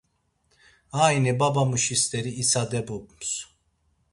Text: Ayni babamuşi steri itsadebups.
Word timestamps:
Ayni 1.03 1.31
babamuşi 1.39 1.95
steri 2.01 2.31
itsadebups. 2.41 3.31